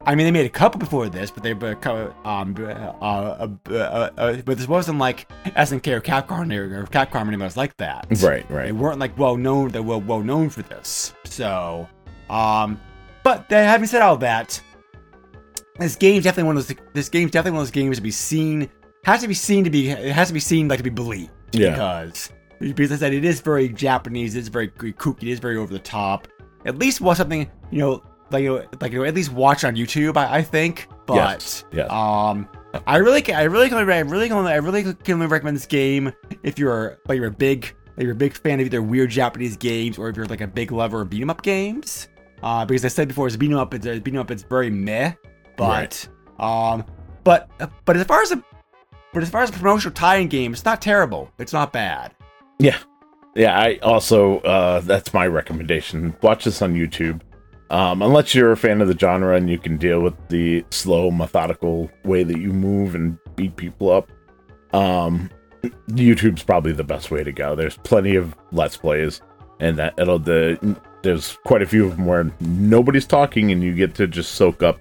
[0.08, 4.38] I mean, they made a couple before this, but they but um uh, uh, uh,
[4.46, 8.08] but this wasn't like SNK or Capcom or, Capcom or anything else like that.
[8.22, 8.68] Right, right.
[8.68, 9.68] They weren't like well known.
[9.68, 11.14] They were well known for this.
[11.26, 11.90] So,
[12.30, 12.80] um,
[13.22, 14.62] but they, having said all that,
[15.78, 16.78] this game's definitely one of those.
[16.94, 18.70] This game's definitely one of those games to be seen.
[19.04, 19.90] Has to be seen to be.
[19.90, 21.32] It has to be seen like to be believed.
[21.52, 21.72] Yeah.
[21.72, 24.38] Because because I said it is very Japanese.
[24.38, 25.24] It's very kooky.
[25.24, 26.30] It is very over the top.
[26.66, 29.64] At least was something you know like you know, like you know, at least watch
[29.64, 30.18] on YouTube.
[30.18, 30.88] I, I think.
[31.06, 31.90] But Yes, yes.
[31.90, 32.50] um,
[32.86, 35.66] I really, ca- I really, can, I really, can, I really can only recommend this
[35.66, 36.12] game
[36.44, 39.56] if you're like you're a big, like you're a big fan of either weird Japanese
[39.56, 42.10] games or if you're like a big lover of beat 'em up games.
[42.44, 43.74] Uh, because I said before, it's beat 'em up.
[43.74, 44.30] It's beat 'em up.
[44.32, 45.14] It's very meh.
[45.56, 46.08] But
[46.40, 46.84] um,
[47.24, 47.50] but
[47.86, 48.44] but as far as a
[49.14, 51.32] but as far as a promotional tie-in game, it's not terrible.
[51.40, 52.14] It's not bad.
[52.60, 52.78] Yeah.
[53.36, 56.16] Yeah, I also uh that's my recommendation.
[56.22, 57.22] Watch this on YouTube.
[57.70, 61.12] Um unless you're a fan of the genre and you can deal with the slow
[61.12, 64.10] methodical way that you move and beat people up.
[64.74, 65.30] Um
[65.90, 67.56] YouTube's probably the best way to go.
[67.56, 69.22] There's plenty of let's plays
[69.60, 73.74] and that it'll the there's quite a few of them where nobody's talking and you
[73.74, 74.80] get to just soak up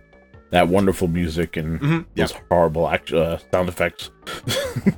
[0.50, 4.10] that wonderful music and Mhm, those horrible act- uh, sound effects.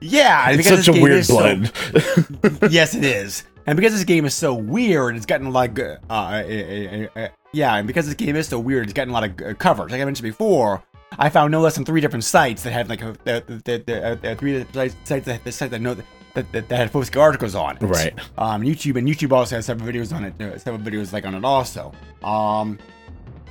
[0.00, 1.72] Yeah, It's such a weird is so- blend.
[2.70, 3.42] yes, it is.
[3.68, 7.28] And because this game is so weird, it's gotten like, uh, uh, uh, uh, uh,
[7.52, 9.92] yeah, and because this game is so weird, it's gotten a lot of uh, coverage.
[9.92, 10.82] Like I mentioned before,
[11.18, 14.36] I found no less than three different sites that had like a, the, the, the,
[14.36, 17.76] three sites, sites that the site that know that, that, that had posted articles on
[17.76, 17.82] it.
[17.82, 18.18] Right.
[18.38, 20.40] Um, YouTube and YouTube also has several videos on it.
[20.40, 21.92] Uh, several videos like on it also.
[22.24, 22.78] Um,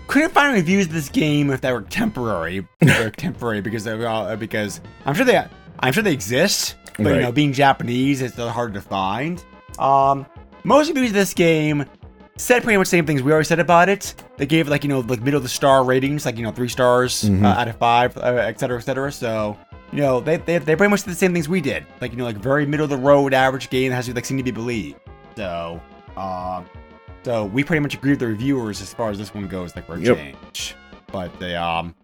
[0.07, 2.67] couldn't find reviews of this game if they were temporary.
[2.79, 5.45] They were temporary because they uh, because I'm sure they
[5.79, 9.43] I'm sure they exist, but you know, being Japanese, it's hard to find.
[9.79, 10.25] Um,
[10.63, 11.85] most reviews of this game
[12.37, 14.13] said pretty much the same things we already said about it.
[14.37, 16.67] They gave like you know like middle of the star ratings, like you know three
[16.69, 17.43] stars Mhm.
[17.43, 19.11] uh, out of five, uh, et cetera, et cetera.
[19.11, 19.57] So
[19.91, 22.17] you know they, they they pretty much did the same things we did, like you
[22.17, 24.43] know like very middle of the road average game that has to like seem to
[24.43, 24.99] be believed.
[25.35, 25.81] So
[26.15, 26.65] um,
[27.23, 29.85] so we pretty much agree with the reviewers as far as this one goes, like
[29.85, 30.17] for a Yep.
[30.17, 30.75] change.
[31.11, 31.95] But they um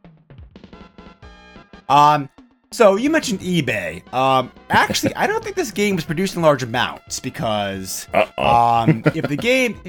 [1.90, 2.30] um
[2.74, 4.12] so you mentioned eBay.
[4.14, 8.08] Um actually I don't think this game was produced in large amounts because
[8.38, 9.80] um if the game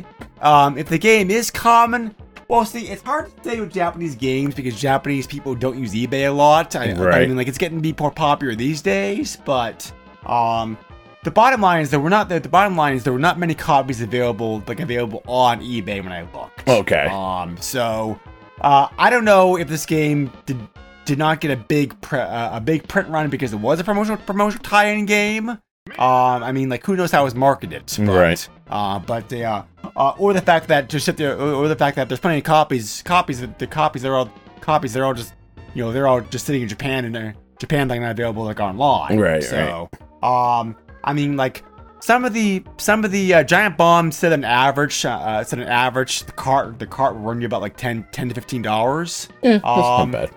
[0.41, 2.15] um if the game is common
[2.49, 6.29] well, see, it's hard to say with Japanese games because Japanese people don't use eBay
[6.29, 6.77] a lot.
[6.77, 9.91] I, I mean, like it's getting to be more popular these days, but
[10.27, 10.77] um,
[11.25, 13.39] the bottom line is there were not the, the bottom line is there were not
[13.39, 16.69] many copies available like available on eBay when I looked.
[16.69, 17.07] Okay.
[17.11, 18.21] Um, so
[18.61, 20.59] uh, I don't know if this game did
[21.05, 23.85] did not get a big pre- uh, a big print run because it was a
[23.85, 25.51] promotional promotional tie-in game.
[25.51, 25.59] Um,
[25.99, 28.49] I mean, like who knows how it was marketed, but, Right.
[28.69, 29.63] Uh, but they, uh,
[29.97, 32.39] uh, or the fact that just sit there, or, or the fact that there's plenty
[32.39, 35.35] of copies, copies, that the copies they're all copies, they're all just,
[35.75, 38.61] you know, they're all just sitting in Japan and they're Japan like not available like
[38.61, 39.19] online.
[39.19, 39.91] Right, So,
[40.23, 41.63] um, I mean, like
[42.01, 45.69] some of the some of the uh, giant bombs said an average, uh, said an
[45.69, 49.29] average the cart the cart will run you about like 10, 10 to fifteen dollars.
[49.43, 50.31] Yeah, that's um, not bad.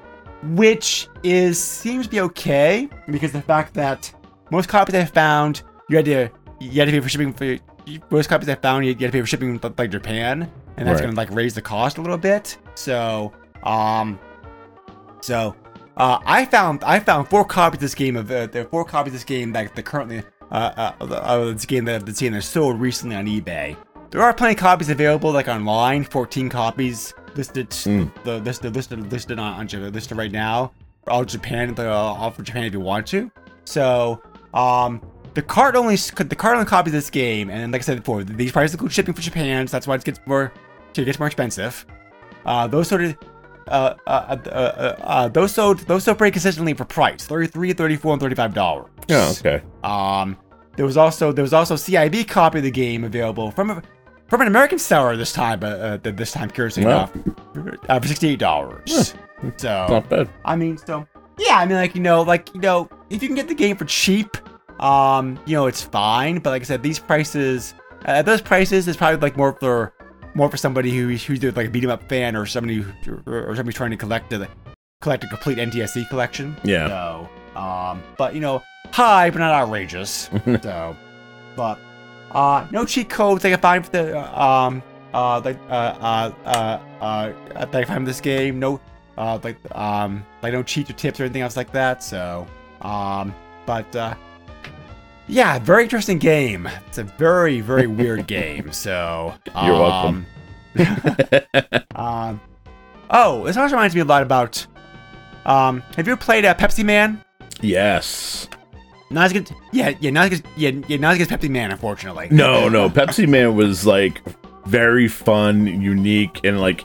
[0.44, 4.14] Which is seems to be okay because the fact that
[4.52, 7.58] most copies I found you had to you had to pay for shipping for
[8.12, 11.00] most copies I found, you, have to pay for shipping with, like Japan, and that's
[11.00, 11.08] Right.
[11.08, 12.58] gonna like raise the cost a little bit.
[12.76, 13.32] So,
[13.64, 14.20] um,
[15.22, 15.56] so
[15.96, 18.86] uh, I found I found four copies of this game of uh, there are four
[18.86, 22.34] copies of this game that the currently uh, uh, uh this game that the seen
[22.34, 23.76] are sold recently on eBay.
[24.12, 28.12] There are plenty of copies available like online, 14 copies listed Mm.
[28.24, 30.72] the listed listed listed on, on J- listed right now
[31.04, 33.32] for all Japan uh, all for Japan if you want to.
[33.66, 34.22] So
[34.54, 35.02] um
[35.34, 38.52] the cart only the cart only copies this game, and like I said before, these
[38.52, 40.52] prices include shipping for Japan, so that's why it gets more
[40.96, 41.86] it gets more expensive.
[42.46, 43.16] Uh, those sort of
[43.68, 48.14] uh, uh, uh, uh, uh, those sold those sold pretty consistently for price 33 34
[48.14, 49.62] and 35 dollars Yeah, okay.
[49.84, 50.38] um
[50.78, 53.84] there was also there was also CIB copy of the game available from a
[54.28, 57.10] from an American seller this time uh, uh this time curiously Wow.
[57.14, 59.14] enough uh, for 68 dollars
[59.58, 60.30] so Not bad.
[60.46, 63.36] I mean, so yeah, I mean, like you know, like you know, if you can
[63.36, 64.36] get the game for cheap,
[64.82, 66.40] um, you know, it's fine.
[66.40, 69.94] But like I said, these prices, at those prices, is probably like more for
[70.34, 73.56] more for somebody who who's like a beat 'em up fan or somebody who, or
[73.56, 74.48] somebody trying to collect a
[75.02, 76.58] collect a complete NTSC collection.
[76.64, 76.88] Yeah.
[76.88, 80.30] So, um, but you know, high but not outrageous.
[80.64, 80.98] so,
[81.56, 81.78] but
[82.38, 86.32] uh, no cheat codes I can find for the uh, um uh like uh uh
[86.46, 88.60] uh uh that I find this game.
[88.60, 88.80] No
[89.18, 92.04] uh like um like no cheats or tips or anything else like that.
[92.04, 92.46] So
[92.82, 93.34] um
[93.66, 94.14] but uh
[95.28, 96.70] yeah, very interesting game.
[96.88, 98.72] It's a very very weird game.
[98.72, 100.26] So You're welcome.
[100.78, 102.42] um, um
[103.10, 104.66] oh, this also reminds me a lot about
[105.46, 107.24] um have you played uh, Pepsi Man?
[107.62, 108.48] yes.
[109.10, 109.52] Not as good.
[109.72, 110.52] Yeah, yeah, not as good.
[110.58, 112.28] Yeah, yeah, not as good as Pepsi Man, unfortunately.
[112.30, 112.90] No, no.
[112.90, 114.22] Pepsi Man was like
[114.66, 116.84] very fun, unique, and like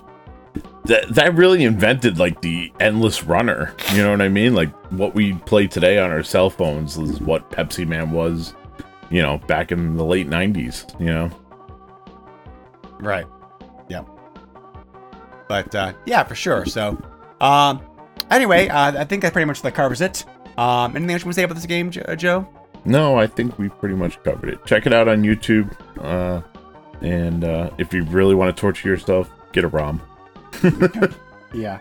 [0.84, 3.74] that that really invented like the endless runner.
[3.92, 4.54] You know what I mean?
[4.54, 8.54] Like what we play today on our cell phones is what Pepsi Man was,
[9.10, 11.30] you know, back in the late nineties, you know?
[13.00, 13.26] Right.
[13.88, 14.04] Yeah.
[15.48, 16.66] But uh, yeah, for sure.
[16.66, 17.02] So,
[17.40, 17.82] um,
[18.30, 20.24] anyway, uh, I think that pretty much like covers it.
[20.58, 22.46] Um, anything else you want to say about this game, Jo- uh, Joe?
[22.84, 24.64] No, I think we pretty much covered it.
[24.66, 25.70] Check it out on YouTube.
[26.00, 26.42] Uh
[27.00, 30.00] and uh if you really want to torture yourself, get a ROM.
[31.54, 31.78] Yeah.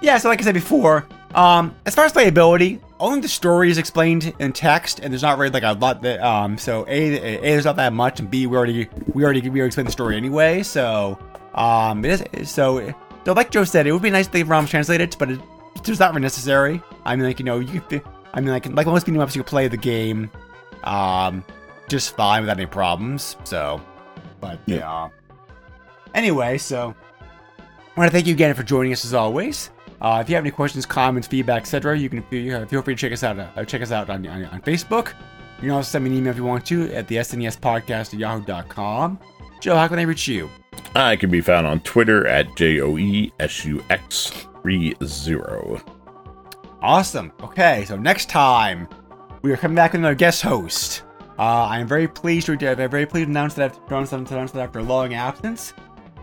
[0.00, 0.18] Yeah.
[0.18, 4.32] So, like I said before, um, as far as playability, only the story is explained
[4.38, 6.56] in text, and there's not really like a lot that um.
[6.58, 9.66] So a, a there's not that much, and b we already we already we already
[9.68, 10.62] explained the story anyway.
[10.62, 11.18] So
[11.54, 12.94] um, it is so.
[13.24, 15.40] So like Joe said, it would be nice if the ROMs translated, but it,
[15.90, 16.82] it's not really necessary.
[17.04, 18.02] I mean, like you know, you could.
[18.34, 20.30] I mean, like like most beat'em ups, you could play the game,
[20.84, 21.44] um,
[21.88, 23.36] just fine without any problems.
[23.44, 23.80] So,
[24.40, 24.76] but Yeah.
[24.76, 25.08] yeah.
[26.14, 26.94] Anyway, so
[27.58, 29.70] I want to thank you again for joining us as always.
[30.00, 33.00] Uh, if you have any questions, comments, feedback, etc., you can uh, feel free to
[33.00, 33.38] check us out.
[33.38, 35.08] Uh, check us out on, on, on Facebook.
[35.58, 38.12] You can also send me an email if you want to at the SNES podcast
[38.12, 39.18] at yahoo.com.
[39.60, 40.50] Joe, how can I reach you?
[40.96, 45.82] I can be found on Twitter at J O E S U X 30.
[46.80, 47.32] Awesome.
[47.42, 48.88] Okay, so next time
[49.42, 51.02] we are coming back with another guest host.
[51.38, 54.16] Uh, I am very pleased to I'm very pleased to announce that to announce to
[54.16, 55.72] announce that after a long absence,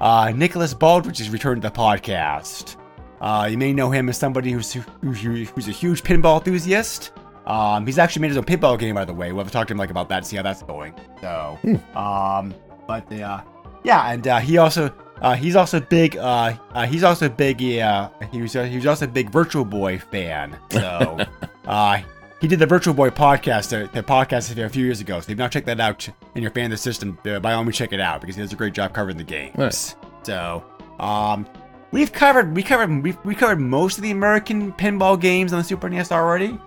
[0.02, 2.76] uh, Nicholas Baldrige has returned to the podcast.
[3.22, 7.12] Uh, you may know him as somebody who's who's, who's a huge pinball enthusiast.
[7.46, 9.32] Um, he's actually made his own pinball game, by the way.
[9.32, 10.94] We'll have to talk to him like about that, see how that's going.
[11.20, 11.58] So,
[11.96, 12.54] um,
[12.88, 13.42] but uh,
[13.84, 16.18] yeah, and uh, he also uh, he's also big.
[16.18, 17.62] Uh, uh, he's also big.
[17.62, 18.56] Yeah, he was.
[18.56, 20.58] Uh, he was also a big Virtual Boy fan.
[20.72, 21.20] So,
[21.66, 22.02] uh,
[22.42, 23.74] he did the Virtual Boy podcast.
[23.74, 25.20] Uh, the podcast a few years ago.
[25.20, 27.40] So if you've not checked that out and you're a fan of the system, uh,
[27.40, 29.58] by all means check it out because he does a great job covering the games.
[29.58, 29.96] Nice.
[30.24, 30.64] So,
[31.00, 31.48] um,
[31.92, 35.66] we've covered we covered we we covered most of the American pinball games on the
[35.66, 36.58] Super NES already.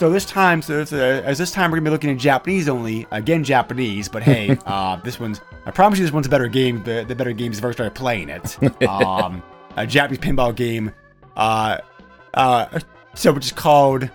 [0.00, 2.70] So this time, so it's, uh, as this time we're gonna be looking at Japanese
[2.70, 3.06] only.
[3.10, 5.42] Again, Japanese, but hey, uh, this one's.
[5.66, 6.82] I promise you, this one's a better game.
[6.84, 8.56] The, the better games I first started playing it.
[8.88, 9.42] Um,
[9.76, 10.90] a Japanese pinball game.
[11.36, 11.78] Uh,
[12.32, 12.80] uh,
[13.12, 14.08] so which is called.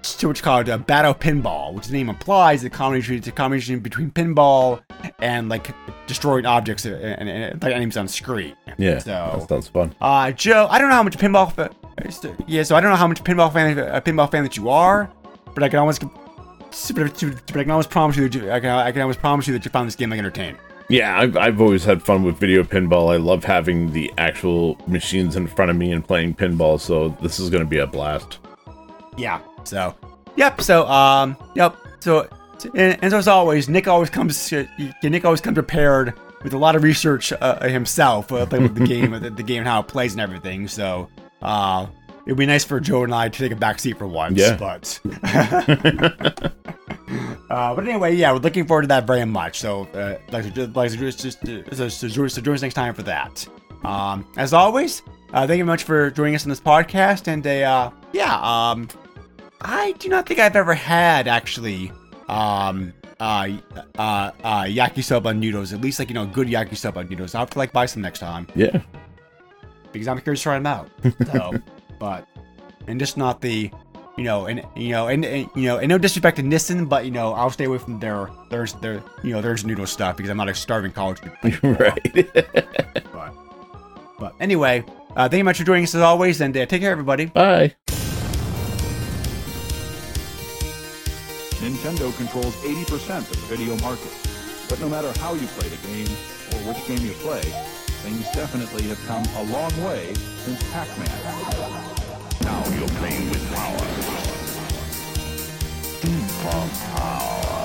[0.00, 3.16] So which is called uh, Battle Pinball, which the name implies the combination.
[3.16, 4.80] It's a combination between pinball
[5.18, 5.74] and like
[6.06, 8.56] destroying objects and, and, and like enemies on screen.
[8.78, 9.94] Yeah, So that sounds fun.
[10.00, 11.54] uh, Joe, I don't know how much pinball.
[12.46, 15.10] Yeah, so I don't know how much pinball fan a pinball fan that you are,
[15.54, 18.92] but I can almost, but I can almost promise you that you, I can, I
[18.92, 20.56] can almost promise you that you found this game like entertaining.
[20.88, 23.12] Yeah, I've, I've always had fun with video pinball.
[23.12, 27.38] I love having the actual machines in front of me and playing pinball, so this
[27.38, 28.38] is going to be a blast.
[29.16, 29.40] Yeah.
[29.62, 29.94] So,
[30.34, 30.60] yep.
[30.60, 31.76] So, um, yep.
[32.00, 32.28] So,
[32.74, 34.52] and, and so as always, Nick always comes.
[34.52, 34.64] uh,
[35.04, 38.86] Nick always comes prepared with a lot of research uh, himself, uh, playing with the
[38.86, 40.66] game, the, the game, and how it plays and everything.
[40.66, 41.08] So,
[41.42, 41.86] uh,
[42.26, 44.38] it'd be nice for Joe and I to take a back seat for once.
[44.38, 44.56] Yeah.
[44.56, 45.00] But,
[47.50, 49.58] Uh, but anyway, yeah, we're looking forward to that very much.
[49.58, 53.44] So, uh, like, like, just, just, just, just join us next time for that.
[53.82, 57.26] Um, as always, uh, thank you very much for joining us on this podcast.
[57.26, 58.88] And uh, yeah, um,
[59.62, 61.90] I do not think I've ever had actually
[62.28, 63.48] um, uh,
[63.98, 65.72] uh, uh, yakisoba noodles.
[65.72, 67.34] At least like you know, good yakisoba noodles.
[67.34, 68.80] I'll have to like buy some next time Yeah.
[69.92, 70.88] Because I'm curious to try them out.
[71.32, 71.52] So,
[71.98, 72.26] but
[72.86, 73.70] and just not the,
[74.16, 77.04] you know, and you know, and, and you know, and no disrespect to Nissin, but
[77.04, 80.30] you know, I'll stay away from their there's their you know there's noodle stuff because
[80.30, 81.62] I'm not a starving college student.
[81.80, 82.32] right.
[83.12, 83.34] But,
[84.18, 84.84] but anyway,
[85.16, 87.26] uh, thank you much for joining us as always, and uh, take care, everybody.
[87.26, 87.74] Bye.
[91.60, 94.10] Nintendo controls 80% of the video market.
[94.70, 97.42] But no matter how you play the game, or which game you play,
[98.02, 101.08] things definitely have come a long way since Pac-Man.
[102.42, 103.78] Now you're playing with power.
[106.00, 107.59] Super power.